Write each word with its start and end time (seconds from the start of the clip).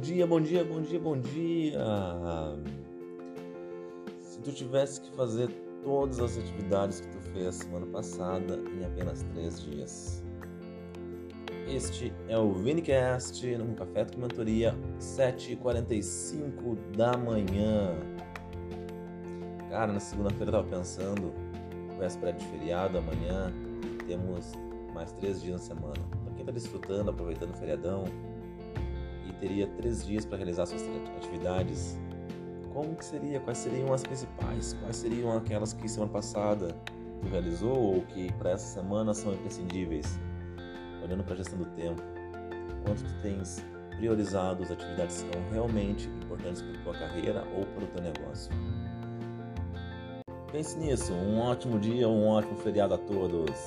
dia, 0.00 0.26
bom 0.26 0.40
dia, 0.40 0.64
bom 0.64 0.80
dia, 0.80 0.98
bom 0.98 1.18
dia. 1.20 1.78
Se 4.22 4.40
tu 4.40 4.52
tivesse 4.52 5.00
que 5.00 5.10
fazer 5.14 5.48
todas 5.84 6.18
as 6.18 6.38
atividades 6.38 7.00
que 7.00 7.08
tu 7.08 7.18
fez 7.32 7.56
semana 7.56 7.86
passada 7.86 8.58
em 8.74 8.84
apenas 8.84 9.22
três 9.34 9.60
dias. 9.60 10.24
Este 11.68 12.12
é 12.28 12.38
o 12.38 12.52
Vinicast 12.52 13.44
no 13.56 13.74
Café 13.74 14.04
com 14.04 14.20
Mentoria, 14.20 14.74
7h45 14.98 16.96
da 16.96 17.16
manhã. 17.16 17.94
Cara, 19.68 19.92
na 19.92 20.00
segunda-feira 20.00 20.46
eu 20.46 20.52
tava 20.52 20.68
pensando, 20.68 21.34
véspera 21.98 22.32
de 22.32 22.44
feriado, 22.46 22.98
amanhã 22.98 23.52
temos 24.06 24.52
mais 24.94 25.12
três 25.12 25.42
dias 25.42 25.60
na 25.60 25.66
semana. 25.74 26.02
Pra 26.24 26.34
quem 26.34 26.44
tá 26.44 26.52
desfrutando, 26.52 27.10
aproveitando 27.10 27.50
o 27.50 27.56
feriadão, 27.58 28.04
teria 29.40 29.66
três 29.66 30.04
dias 30.04 30.24
para 30.24 30.36
realizar 30.36 30.66
suas 30.66 30.82
atividades, 31.16 31.98
como 32.76 32.94
que 32.94 33.04
seria? 33.06 33.40
Quais 33.40 33.56
seriam 33.56 33.92
as 33.94 34.02
principais? 34.02 34.74
Quais 34.74 34.96
seriam 34.96 35.34
aquelas 35.34 35.72
que 35.72 35.88
semana 35.88 36.12
passada 36.12 36.76
tu 37.22 37.28
realizou 37.28 37.74
ou 37.74 38.02
que 38.02 38.30
para 38.34 38.50
essa 38.50 38.80
semana 38.80 39.14
são 39.14 39.32
imprescindíveis? 39.32 40.18
Olhando 41.02 41.24
para 41.24 41.32
a 41.32 41.36
gestão 41.38 41.58
do 41.58 41.64
tempo, 41.70 42.02
quanto 42.84 43.02
tu 43.02 43.22
tens 43.22 43.64
priorizado 43.96 44.62
as 44.62 44.70
atividades 44.70 45.22
que 45.22 45.32
são 45.32 45.42
realmente 45.50 46.06
importantes 46.22 46.60
para 46.60 46.82
tua 46.82 46.92
carreira 46.92 47.44
ou 47.56 47.64
para 47.64 47.84
o 47.84 47.86
teu 47.86 48.02
negócio? 48.02 48.52
Pense 50.52 50.78
nisso. 50.78 51.14
Um 51.14 51.38
ótimo 51.40 51.78
dia, 51.78 52.06
um 52.06 52.28
ótimo 52.28 52.56
feriado 52.56 52.92
a 52.92 52.98
todos. 52.98 53.58